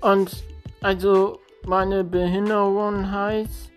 [0.00, 0.44] Und
[0.80, 3.72] also meine Behinderung heißt,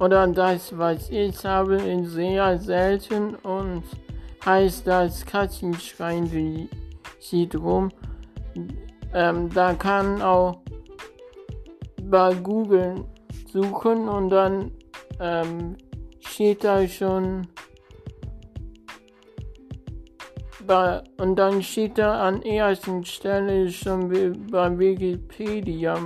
[0.00, 3.84] oder das, was ich habe, ist sehr selten und
[4.44, 7.90] heißt das Katzenschwein-Syndrom.
[9.12, 10.58] Ähm, da kann auch
[12.02, 13.04] bei Google
[13.52, 14.72] suchen und dann
[15.20, 15.76] ähm,
[16.20, 17.46] steht da schon
[21.18, 24.08] und dann steht da an ersten Stelle schon
[24.50, 25.98] bei Wikipedia,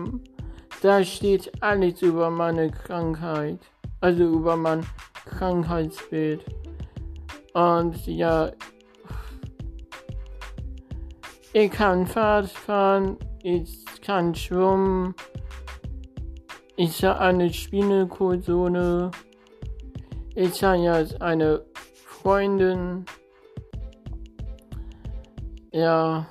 [0.83, 3.59] da steht alles über meine Krankheit,
[4.01, 4.87] also über mein
[5.27, 6.45] Krankheitsbild.
[7.53, 8.51] Und ja,
[11.53, 15.15] ich kann Fahrrad fahren, ich kann schwimmen,
[16.77, 19.11] ich habe eine Spinalkurzone,
[20.35, 21.65] ich habe jetzt eine
[22.05, 23.05] Freundin,
[25.73, 26.27] ja,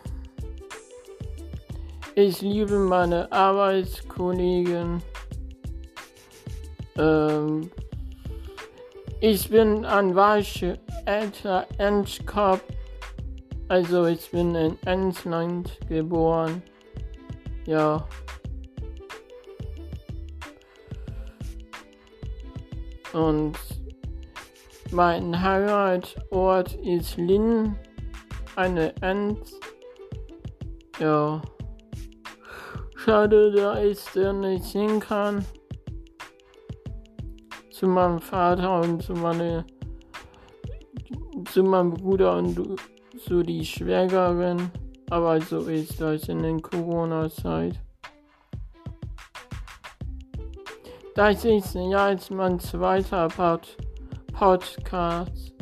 [2.15, 5.03] ich liebe meine Arbeitskollegen.
[6.97, 7.69] Ähm,
[9.21, 12.63] ich bin ein weicher älter Endkopf.
[13.67, 16.63] Also ich bin in Emsland geboren.
[17.65, 18.07] Ja.
[23.13, 23.57] Und
[24.91, 27.75] mein Heimatort ist Linn
[28.57, 29.53] eine Ent.
[30.99, 31.41] Ja.
[32.95, 35.45] Schade, da ich der nicht sehen kann.
[37.69, 39.63] Zu meinem Vater und zu meiner
[41.51, 42.79] zu meinem Bruder und
[43.19, 44.71] zu die Schwägerin.
[45.09, 47.79] Aber so ist das in der Corona-Zeit.
[51.15, 53.77] Das ist ja jetzt mein zweiter Pod
[54.33, 55.56] Podcast.